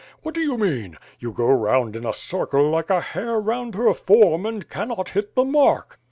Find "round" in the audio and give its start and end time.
1.45-1.95, 3.39-3.75